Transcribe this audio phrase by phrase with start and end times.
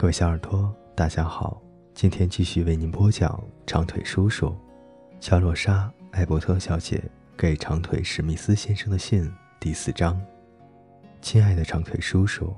[0.00, 1.60] 各位小耳朵，大家好，
[1.92, 3.28] 今天继续为您播讲
[3.66, 4.46] 《长腿叔叔》，
[5.18, 7.02] 乔洛莎·艾伯特小姐
[7.36, 10.16] 给长腿史密斯先生的信第四章。
[11.20, 12.54] 亲爱的长腿叔叔，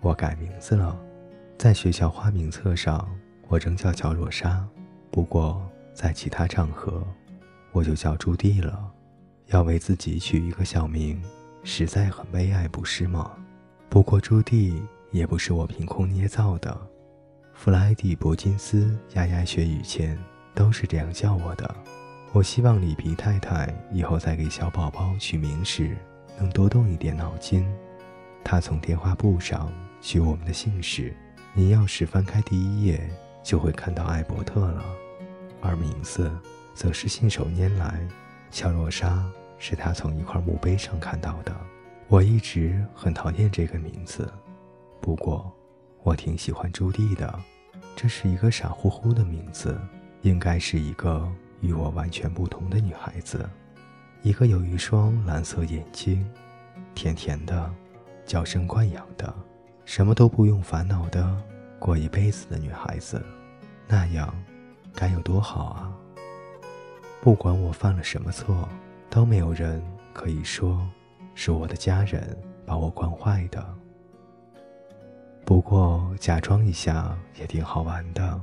[0.00, 0.96] 我改名字了，
[1.58, 3.08] 在学校花名册上
[3.48, 4.64] 我仍叫乔洛莎，
[5.10, 5.60] 不过
[5.92, 7.04] 在其他场合
[7.72, 8.88] 我就叫朱棣了。
[9.46, 11.20] 要为自己取一个小名，
[11.64, 13.32] 实在很悲哀，不是吗？
[13.88, 14.80] 不过朱棣。
[15.10, 16.76] 也不是我凭空捏造的，
[17.54, 20.18] 弗莱迪·伯金斯牙牙学语前
[20.54, 21.74] 都是这样叫我的。
[22.32, 25.96] 我希望里皮太太以后在给小宝宝取名时
[26.38, 27.66] 能多动一点脑筋。
[28.44, 31.16] 他从电话簿上取我们的姓氏，
[31.54, 33.00] 您要是翻开第一页，
[33.42, 34.84] 就会看到艾伯特了。
[35.62, 36.30] 而名字
[36.74, 37.98] 则是信手拈来，
[38.50, 39.24] 乔洛莎
[39.58, 41.56] 是他从一块墓碑上看到的。
[42.08, 44.30] 我一直很讨厌这个名字。
[45.00, 45.50] 不过，
[46.02, 47.38] 我挺喜欢朱棣的。
[47.96, 49.78] 这是一个傻乎乎的名字，
[50.22, 51.28] 应该是一个
[51.60, 53.48] 与我完全不同的女孩子，
[54.22, 56.24] 一个有一双蓝色眼睛，
[56.94, 57.72] 甜甜的，
[58.24, 59.34] 娇生惯养的，
[59.84, 61.36] 什么都不用烦恼的
[61.78, 63.24] 过一辈子的女孩子。
[63.88, 64.32] 那样，
[64.94, 65.92] 该有多好啊！
[67.20, 68.68] 不管我犯了什么错，
[69.10, 70.88] 都没有人可以说
[71.34, 73.74] 是我的家人把我惯坏的。
[75.48, 78.38] 不过假装一下也挺好玩的，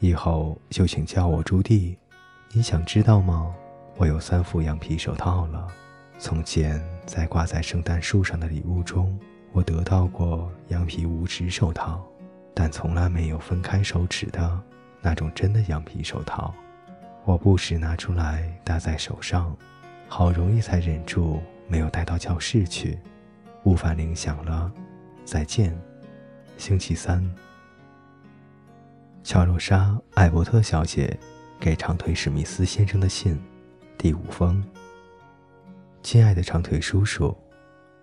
[0.00, 1.96] 以后就请叫我朱棣。
[2.50, 3.54] 你想知道吗？
[3.96, 5.68] 我有三副羊皮手套了。
[6.18, 9.16] 从前在挂在圣诞树上的礼物中，
[9.52, 12.04] 我得到过羊皮五指手套，
[12.52, 14.60] 但从来没有分开手指的
[15.00, 16.52] 那种真的羊皮手套。
[17.24, 19.56] 我不时拿出来搭在手上，
[20.08, 22.98] 好容易才忍住没有带到教室去。
[23.62, 24.68] 午饭铃响了，
[25.24, 25.72] 再见。
[26.58, 27.24] 星期三，
[29.22, 29.84] 乔洛莎·
[30.14, 31.16] 艾伯特小姐
[31.60, 33.40] 给长腿史密斯先生的信，
[33.96, 34.62] 第五封。
[36.02, 37.34] 亲爱的长腿叔叔，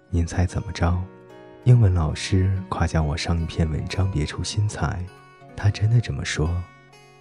[0.09, 0.97] 您猜怎么着？
[1.65, 5.05] 英文老师夸奖我上一篇文章别出心裁，
[5.53, 6.49] 他真的这么说，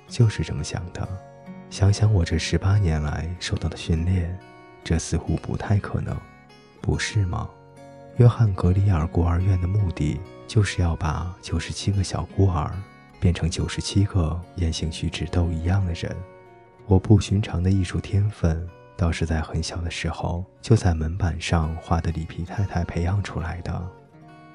[0.06, 1.06] 就是这么想的。
[1.69, 4.38] 想想我这十八年来受到的训练，
[4.84, 6.16] 这似乎不太可能，
[6.80, 7.50] 不是吗？
[8.16, 10.20] 约翰·格里尔孤儿院的目的。
[10.47, 12.70] 就是要把九十七个小孤儿
[13.19, 16.14] 变成九十七个言行举止都一样的人。
[16.86, 23.82] 我不寻常的艺术天分，倒是在很小的时候就在门板上画的里皮太太培养出来的。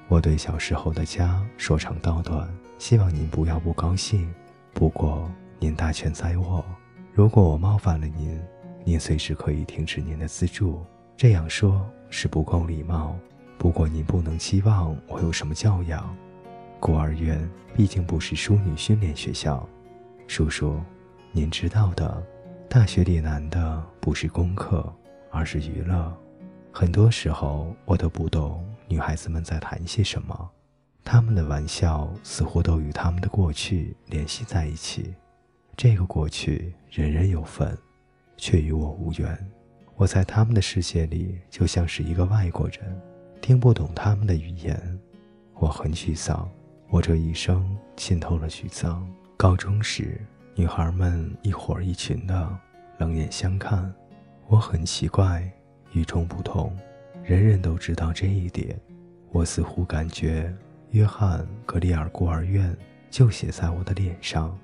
[0.07, 4.31] 我对小时候的家说长道短，希望您不要不高兴。
[4.73, 6.63] 不过您大权在握，
[7.13, 8.39] 如果我冒犯了您，
[8.85, 10.85] 您随时可以停止您的资助。
[11.17, 13.17] 这样说是不够礼貌。
[13.59, 16.15] 不过您不能期望我有什么教养，
[16.79, 17.37] 孤儿院
[17.75, 19.67] 毕竟不是淑女训练学校。
[20.27, 20.79] 叔叔，
[21.33, 22.23] 您知道的，
[22.69, 24.91] 大学里难的不是功课，
[25.29, 26.17] 而是娱乐。
[26.71, 30.49] 很多时候我都不懂女孩子们在谈些什么，
[31.03, 35.13] 她们的玩笑似乎都与她们的过去联系在一起。
[35.75, 37.77] 这个过去人人有份，
[38.37, 39.37] 却与我无缘。
[39.97, 43.01] 我在他们的世界里就像是一个外国人。
[43.49, 44.79] 听不懂他们的语言，
[45.55, 46.47] 我很沮丧。
[46.87, 49.11] 我这一生浸透了沮丧。
[49.35, 50.21] 高中时，
[50.53, 52.47] 女孩们一伙一群的
[52.99, 53.91] 冷眼相看，
[54.45, 55.51] 我很奇怪，
[55.93, 56.77] 与众不同。
[57.23, 58.79] 人人都知道这一点。
[59.31, 60.55] 我似乎感觉
[60.91, 62.77] 约翰·格里尔孤儿院
[63.09, 64.55] 就写在我的脸上，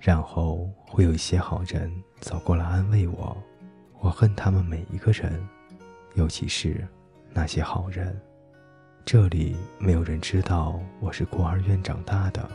[0.00, 3.36] 然后会有一些好人走过来安慰我。
[4.00, 5.46] 我恨他们每一个人，
[6.14, 6.88] 尤其是。
[7.34, 8.14] 那些好人，
[9.06, 12.46] 这里没有人知道我是孤儿院长大的。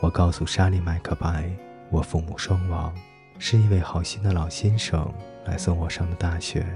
[0.00, 1.50] 我告诉莎莉·麦克白，
[1.90, 2.94] 我父母双亡，
[3.38, 5.12] 是一位好心的老先生
[5.44, 6.66] 来送我上的大学。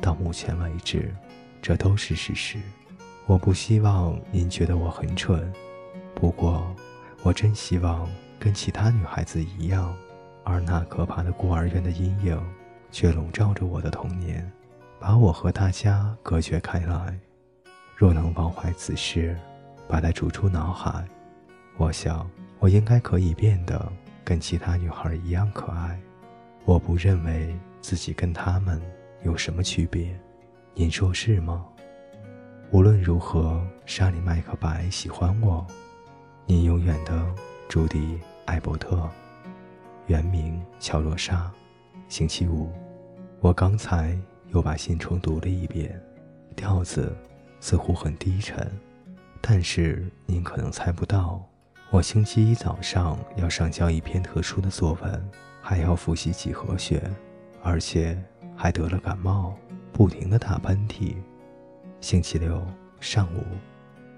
[0.00, 1.14] 到目前为止，
[1.60, 2.58] 这都是事实。
[3.26, 5.52] 我不希望您觉得我很蠢，
[6.14, 6.66] 不过，
[7.22, 8.08] 我真希望
[8.38, 9.94] 跟其他女孩子一样。
[10.44, 12.40] 而那可怕的孤儿院的阴影，
[12.90, 14.50] 却笼罩着我的童年。
[14.98, 17.18] 把我和大家隔绝开来。
[17.96, 19.36] 若能忘怀此事，
[19.88, 21.04] 把它逐出脑海，
[21.76, 22.28] 我想
[22.58, 23.90] 我应该可以变得
[24.24, 25.98] 跟其他女孩一样可爱。
[26.64, 28.80] 我不认为自己跟她们
[29.22, 30.18] 有什么区别，
[30.74, 31.64] 您说是吗？
[32.70, 35.66] 无论如何，莎莉·麦克白喜欢我。
[36.44, 37.26] 您永远的
[37.68, 37.98] 朱迪·
[38.44, 39.08] 艾伯特，
[40.06, 41.50] 原名乔洛莎。
[42.08, 42.70] 星期五，
[43.40, 44.18] 我刚才。
[44.56, 46.00] 又把信重读了一遍，
[46.56, 47.14] 调子
[47.60, 48.66] 似乎很低沉，
[49.42, 51.46] 但是您可能猜不到，
[51.90, 55.30] 我星期一早上要上交一篇特殊的作文，
[55.60, 57.02] 还要复习几何学，
[57.62, 58.18] 而且
[58.56, 59.54] 还得了感冒，
[59.92, 61.16] 不停的打喷嚏。
[62.00, 62.66] 星期六
[62.98, 63.44] 上午，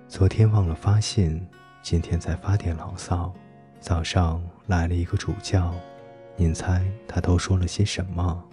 [0.06, 1.44] 昨天忘了发信，
[1.82, 3.34] 今天在发点牢骚。
[3.80, 5.74] 早上来了一个主教，
[6.36, 8.44] 您猜他都说了些什么？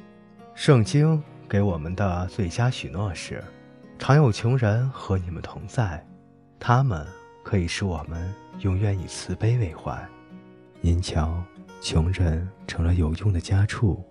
[0.56, 3.44] 圣经给我们的最佳许诺是：
[4.00, 6.03] 常有穷人和你们同在，
[6.59, 7.06] 他们
[7.44, 9.97] 可以使我们永远以慈悲为怀。
[10.81, 11.42] 您瞧，
[11.81, 14.03] 穷人成了有用的家畜。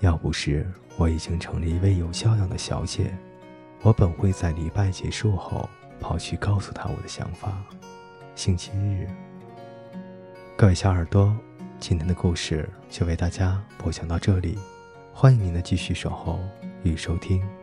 [0.00, 0.66] 要不是
[0.96, 3.16] 我已经成了一位有教养的小姐，
[3.82, 5.68] 我本会在礼拜结束后
[6.00, 7.62] 跑去告诉他我的想法。
[8.34, 9.06] 星期日。
[10.56, 11.36] 各位小耳朵，
[11.78, 14.58] 今天的故事就为大家播讲到这里，
[15.12, 16.40] 欢迎您的继续守候
[16.82, 17.59] 与收听。